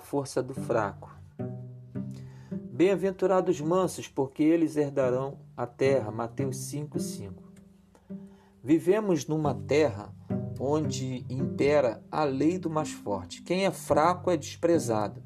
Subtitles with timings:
[0.00, 1.14] força do fraco.
[2.72, 6.10] Bem-aventurados mansos, porque eles herdarão a terra.
[6.10, 7.44] Mateus 5:5.
[8.64, 10.12] Vivemos numa terra
[10.58, 13.42] onde impera a lei do mais forte.
[13.42, 15.22] Quem é fraco é desprezado,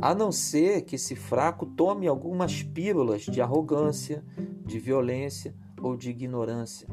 [0.00, 4.24] a não ser que esse fraco tome algumas pílulas de arrogância,
[4.64, 6.88] de violência ou de ignorância.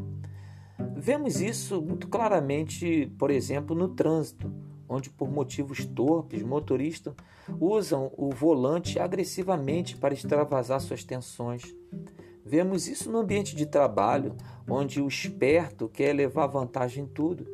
[0.95, 7.14] Vemos isso muito claramente, por exemplo, no trânsito onde por motivos torpes motoristas
[7.59, 11.63] usam o volante agressivamente para extravasar suas tensões.
[12.46, 14.36] Vemos isso no ambiente de trabalho,
[14.70, 17.46] onde o esperto quer levar vantagem em tudo.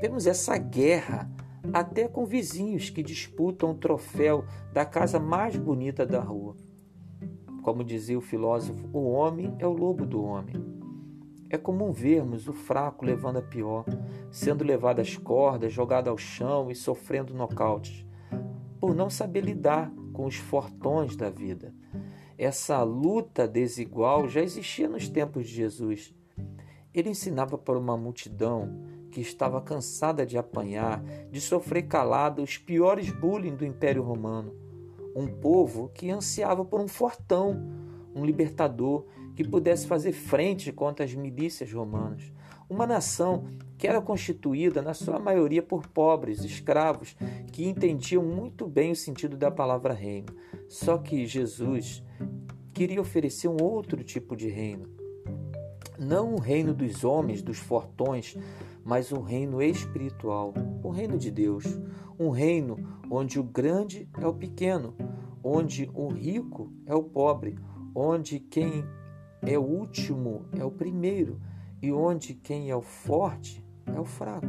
[0.00, 1.30] Vemos essa guerra
[1.72, 6.54] até com vizinhos que disputam o troféu da casa mais bonita da rua.
[7.62, 10.73] Como dizia o filósofo, o homem é o lobo do homem.
[11.50, 13.84] É comum vermos o fraco levando a pior,
[14.30, 18.04] sendo levado às cordas, jogado ao chão e sofrendo nocautes,
[18.80, 21.74] por não saber lidar com os fortões da vida.
[22.36, 26.14] Essa luta desigual já existia nos tempos de Jesus.
[26.92, 33.10] Ele ensinava para uma multidão que estava cansada de apanhar, de sofrer calado os piores
[33.10, 34.52] bullying do Império Romano.
[35.14, 37.62] Um povo que ansiava por um fortão,
[38.12, 42.32] um libertador que pudesse fazer frente contra as milícias romanas.
[42.68, 43.44] Uma nação
[43.76, 47.16] que era constituída, na sua maioria, por pobres, escravos,
[47.52, 50.34] que entendiam muito bem o sentido da palavra reino.
[50.68, 52.02] Só que Jesus
[52.72, 54.88] queria oferecer um outro tipo de reino.
[55.98, 58.36] Não o reino dos homens, dos fortões,
[58.84, 61.64] mas um reino espiritual, o reino de Deus.
[62.18, 62.76] Um reino
[63.10, 64.94] onde o grande é o pequeno,
[65.42, 67.58] onde o rico é o pobre,
[67.94, 68.84] onde quem
[69.46, 71.40] é o último é o primeiro,
[71.82, 74.46] e onde quem é o forte é o fraco.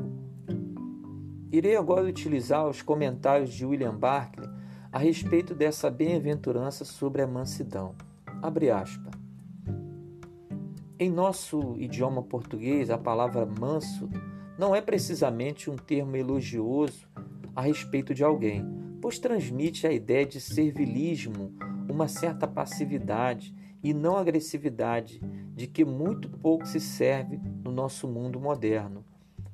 [1.51, 4.49] Irei agora utilizar os comentários de William Barclay
[4.91, 7.95] a respeito dessa bem-aventurança sobre a mansidão.
[8.41, 9.13] Abre aspas.
[10.97, 14.09] Em nosso idioma português, a palavra manso
[14.57, 17.05] não é precisamente um termo elogioso
[17.53, 18.65] a respeito de alguém,
[19.01, 21.53] pois transmite a ideia de servilismo,
[21.89, 23.53] uma certa passividade
[23.85, 25.21] e não agressividade,
[25.53, 29.05] de que muito pouco se serve no nosso mundo moderno.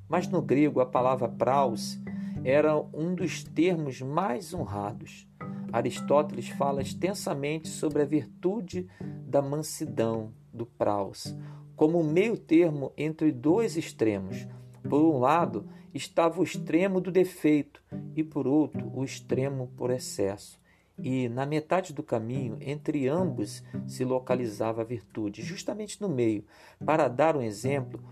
[0.08, 2.00] Mas no grego, a palavra praus
[2.42, 5.28] era um dos termos mais honrados.
[5.70, 8.88] Aristóteles fala extensamente sobre a virtude
[9.28, 11.36] da mansidão, do praus,
[11.76, 14.48] como um meio termo entre dois extremos.
[14.88, 17.82] Por um lado, estava o extremo do defeito
[18.16, 20.61] e por outro, o extremo por excesso
[20.98, 26.44] e na metade do caminho, entre ambos, se localizava a virtude, justamente no meio.
[26.84, 28.02] Para dar um exemplo,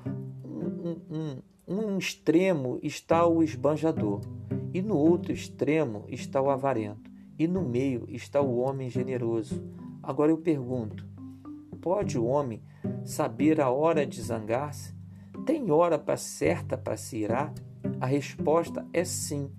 [0.44, 4.20] um, um, um extremo está o esbanjador,
[4.72, 9.62] e no outro extremo está o avarento, e no meio está o homem generoso.
[10.02, 11.06] Agora eu pergunto:
[11.80, 12.62] pode o homem
[13.04, 14.94] saber a hora de zangar-se?
[15.44, 17.52] Tem hora certa para se irar?
[18.00, 19.50] A resposta é sim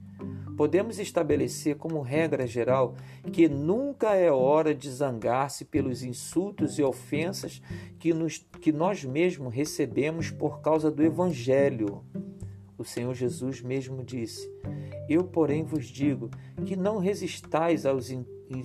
[0.58, 2.96] podemos estabelecer como regra geral
[3.32, 7.62] que nunca é hora de zangar-se pelos insultos e ofensas
[8.00, 12.04] que, nos, que nós mesmos recebemos por causa do Evangelho.
[12.78, 14.52] O Senhor Jesus mesmo disse:
[15.08, 16.32] Eu, porém, vos digo
[16.66, 18.10] que não resistais aos,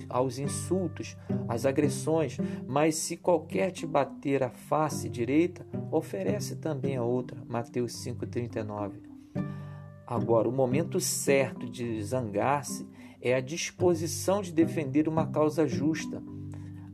[0.09, 1.15] aos insultos,
[1.47, 7.43] às agressões, mas se qualquer te bater a face direita, oferece também a outra.
[7.47, 9.66] Mateus 5,39.
[10.07, 12.87] Agora, o momento certo de zangar-se
[13.21, 16.23] é a disposição de defender uma causa justa.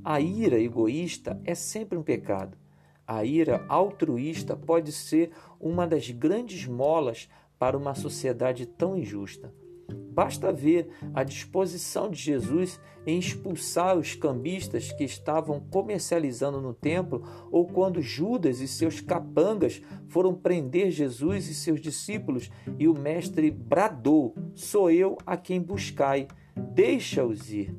[0.03, 2.57] A ira egoísta é sempre um pecado.
[3.06, 5.29] A ira altruísta pode ser
[5.59, 7.29] uma das grandes molas
[7.59, 9.54] para uma sociedade tão injusta.
[9.89, 17.24] Basta ver a disposição de Jesus em expulsar os cambistas que estavam comercializando no templo,
[17.51, 23.50] ou quando Judas e seus capangas foram prender Jesus e seus discípulos, e o mestre
[23.50, 27.75] bradou: Sou eu a quem buscai, deixa-os ir.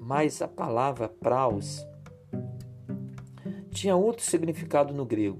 [0.00, 1.86] Mas a palavra praus
[3.70, 5.38] tinha outro significado no grego.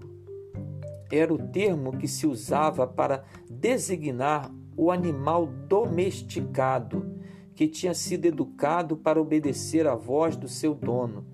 [1.11, 7.15] Era o termo que se usava para designar o animal domesticado,
[7.55, 11.25] que tinha sido educado para obedecer à voz do seu dono,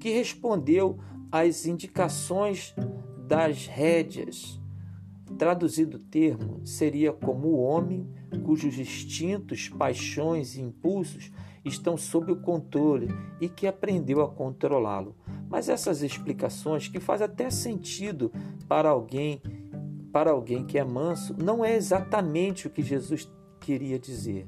[0.00, 0.98] que respondeu
[1.30, 2.74] às indicações
[3.28, 4.60] das rédeas.
[5.38, 8.06] Traduzido o termo, seria como o homem
[8.44, 11.30] cujos instintos, paixões e impulsos
[11.64, 13.08] estão sob o controle
[13.40, 15.16] e que aprendeu a controlá-lo.
[15.48, 18.32] Mas essas explicações, que faz até sentido
[18.68, 19.40] para alguém
[20.12, 23.30] para alguém que é manso, não é exatamente o que Jesus
[23.60, 24.46] queria dizer.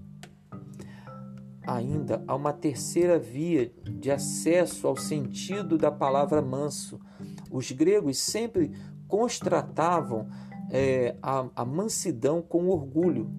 [1.66, 7.00] ainda há uma terceira via de acesso ao sentido da palavra manso.
[7.50, 8.70] Os gregos sempre
[9.08, 10.28] constratavam
[10.70, 13.30] é, a, a mansidão com orgulho.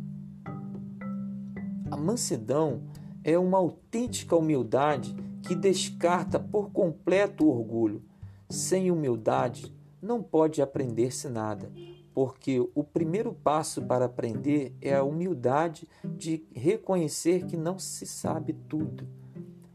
[1.91, 2.83] A mansidão
[3.23, 8.03] é uma autêntica humildade que descarta por completo o orgulho.
[8.49, 9.71] Sem humildade
[10.01, 11.71] não pode aprender-se nada,
[12.15, 18.53] porque o primeiro passo para aprender é a humildade de reconhecer que não se sabe
[18.53, 19.05] tudo.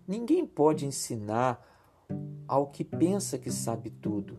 [0.08, 1.62] Ninguém pode ensinar
[2.48, 4.38] ao que pensa que sabe tudo.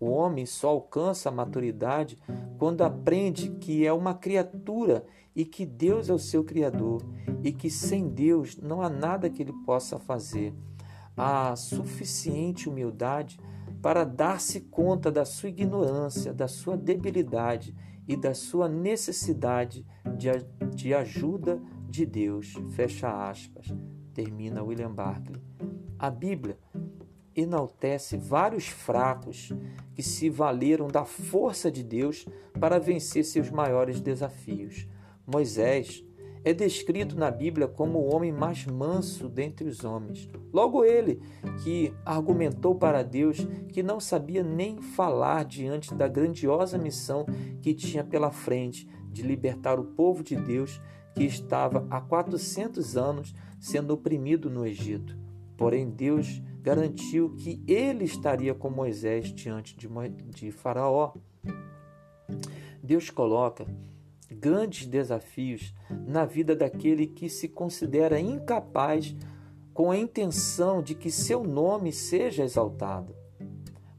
[0.00, 2.18] O homem só alcança a maturidade
[2.58, 7.00] quando aprende que é uma criatura e que Deus é o seu Criador
[7.44, 10.52] e que sem Deus não há nada que ele possa fazer.
[11.16, 13.38] Há suficiente humildade
[13.82, 17.74] para dar-se conta da sua ignorância, da sua debilidade
[18.06, 19.86] e da sua necessidade
[20.16, 20.28] de,
[20.74, 22.54] de ajuda de Deus.
[22.70, 23.66] Fecha aspas.
[24.12, 25.40] Termina William Barclay.
[25.98, 26.58] A Bíblia
[27.34, 29.52] enaltece vários fracos
[29.94, 32.26] que se valeram da força de Deus
[32.58, 34.88] para vencer seus maiores desafios.
[35.26, 36.04] Moisés
[36.44, 40.28] é descrito na Bíblia como o homem mais manso dentre os homens.
[40.52, 41.20] Logo ele,
[41.62, 47.26] que argumentou para Deus que não sabia nem falar diante da grandiosa missão
[47.60, 50.80] que tinha pela frente de libertar o povo de Deus
[51.14, 55.18] que estava há 400 anos sendo oprimido no Egito.
[55.56, 61.14] Porém, Deus garantiu que ele estaria com Moisés diante de Faraó.
[62.82, 63.66] Deus coloca
[64.30, 65.74] grandes desafios
[66.06, 69.14] na vida daquele que se considera incapaz
[69.72, 73.14] com a intenção de que seu nome seja exaltado.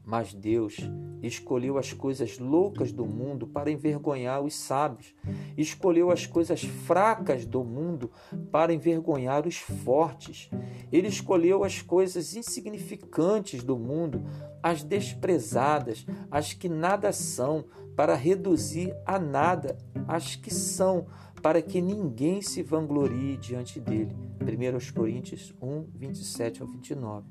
[0.04, 0.76] Mas Deus
[1.22, 5.14] escolheu as coisas loucas do mundo para envergonhar os sábios,
[5.56, 8.10] escolheu as coisas fracas do mundo
[8.50, 10.50] para envergonhar os fortes.
[10.90, 14.24] Ele escolheu as coisas insignificantes do mundo,
[14.62, 17.64] as desprezadas, as que nada são,
[17.96, 19.76] para reduzir a nada
[20.08, 21.06] as que são,
[21.42, 24.16] para que ninguém se vanglorie diante dele.
[24.40, 27.26] 1 Coríntios 1, 27 ao 29.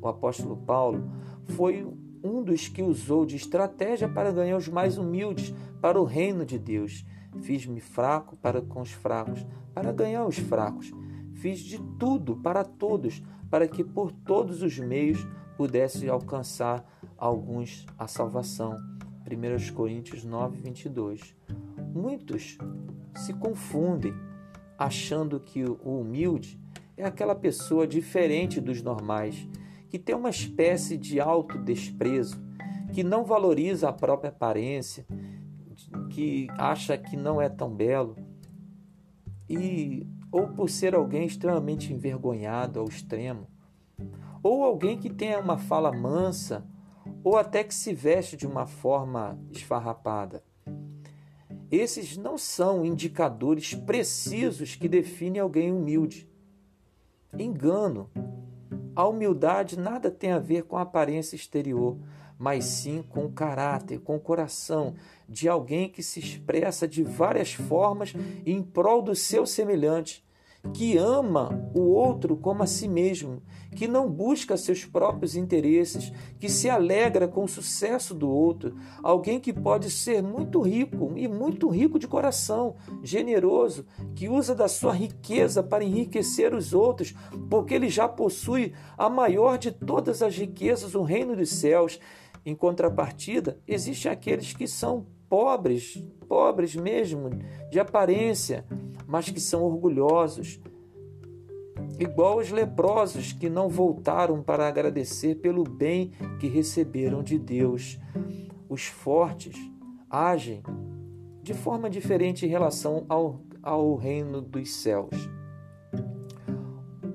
[0.00, 1.10] O apóstolo Paulo
[1.48, 1.86] foi
[2.22, 6.58] um dos que usou de estratégia para ganhar os mais humildes para o reino de
[6.58, 7.04] Deus.
[7.42, 10.90] Fiz-me fraco para com os fracos, para ganhar os fracos.
[11.34, 15.26] Fiz de tudo para todos, para que por todos os meios
[15.56, 16.84] pudesse alcançar
[17.16, 18.76] alguns a salvação.
[19.36, 21.34] 1 Coríntios 9, 22.
[21.94, 22.58] Muitos
[23.16, 24.14] se confundem
[24.78, 26.58] achando que o humilde
[26.96, 29.48] é aquela pessoa diferente dos normais,
[29.88, 32.40] que tem uma espécie de autodesprezo,
[32.92, 35.06] que não valoriza a própria aparência,
[36.10, 38.16] que acha que não é tão belo,
[39.48, 43.48] e ou por ser alguém extremamente envergonhado ao extremo,
[44.42, 46.64] ou alguém que tenha uma fala mansa
[47.22, 50.42] ou até que se veste de uma forma esfarrapada.
[51.70, 56.28] Esses não são indicadores precisos que definem alguém humilde.
[57.38, 58.10] Engano.
[58.96, 61.96] A humildade nada tem a ver com a aparência exterior,
[62.36, 64.94] mas sim com o caráter, com o coração
[65.28, 70.24] de alguém que se expressa de várias formas em prol do seu semelhante
[70.72, 73.42] que ama o outro como a si mesmo,
[73.74, 79.40] que não busca seus próprios interesses, que se alegra com o sucesso do outro, alguém
[79.40, 84.92] que pode ser muito rico e muito rico de coração, generoso, que usa da sua
[84.92, 87.14] riqueza para enriquecer os outros,
[87.48, 91.98] porque ele já possui a maior de todas as riquezas, o reino dos céus.
[92.44, 97.30] Em contrapartida, existem aqueles que são pobres, pobres mesmo,
[97.70, 98.66] de aparência,
[99.06, 100.60] mas que são orgulhosos,
[102.00, 106.10] igual os leprosos que não voltaram para agradecer pelo bem
[106.40, 107.96] que receberam de Deus.
[108.68, 109.56] Os fortes
[110.10, 110.64] agem
[111.42, 115.14] de forma diferente em relação ao, ao reino dos céus.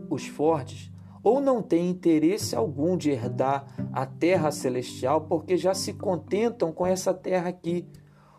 [0.10, 0.90] Os fortes
[1.22, 6.86] ou não têm interesse algum de herdar a terra celestial porque já se contentam com
[6.86, 7.86] essa terra aqui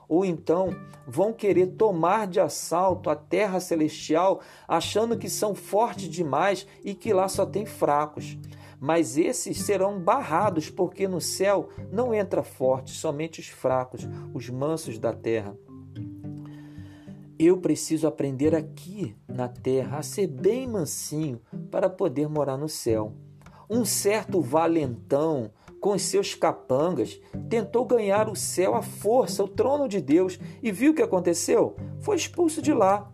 [0.08, 0.74] ou então
[1.06, 7.12] vão querer tomar de assalto a terra celestial, achando que são fortes demais e que
[7.12, 8.36] lá só tem fracos.
[8.78, 14.98] Mas esses serão barrados, porque no céu não entra forte, somente os fracos, os mansos
[14.98, 15.56] da terra.
[17.38, 23.12] Eu preciso aprender aqui na terra a ser bem mansinho para poder morar no céu.
[23.68, 25.50] Um certo valentão,
[25.86, 30.72] com os seus capangas, tentou ganhar o céu à força, o trono de Deus, e
[30.72, 31.76] viu o que aconteceu?
[32.00, 33.08] Foi expulso de lá.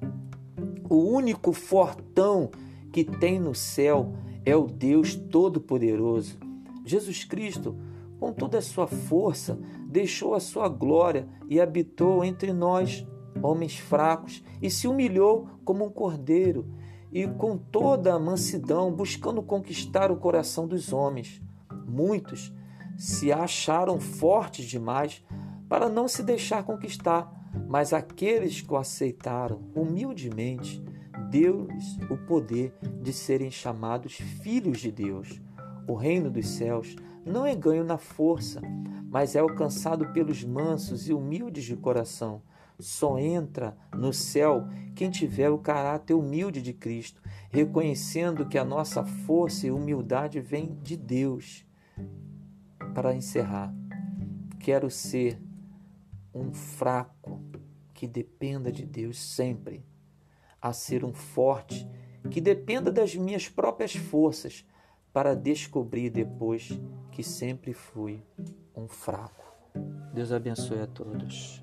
[0.89, 2.51] O único fortão
[2.91, 6.39] que tem no céu é o Deus Todo-Poderoso.
[6.83, 7.77] Jesus Cristo,
[8.19, 13.07] com toda a sua força, deixou a sua glória e habitou entre nós,
[13.43, 16.67] homens fracos, e se humilhou como um cordeiro,
[17.13, 21.39] e com toda a mansidão, buscando conquistar o coração dos homens.
[21.87, 22.51] Muitos
[22.97, 25.25] se acharam fortes demais
[25.69, 27.33] para não se deixar conquistar,
[27.69, 30.83] mas aqueles que o aceitaram humildemente,
[31.31, 35.41] deu-lhes o poder de serem chamados filhos de Deus.
[35.89, 36.95] O reino dos céus
[37.25, 38.61] não é ganho na força,
[39.09, 42.43] mas é alcançado pelos mansos e humildes de coração.
[42.79, 49.05] Só entra no céu quem tiver o caráter humilde de Cristo, reconhecendo que a nossa
[49.05, 51.65] força e humildade vem de Deus.
[52.95, 53.75] Para encerrar,
[54.61, 55.41] quero ser
[56.35, 57.43] um fraco
[57.95, 59.85] que dependa de Deus sempre
[60.61, 61.89] a ser um forte
[62.31, 64.65] que dependa das minhas próprias forças
[65.13, 66.71] para descobrir depois
[67.11, 68.23] que sempre fui
[68.75, 69.43] um fraco.
[70.15, 71.63] Deus abençoe a todos.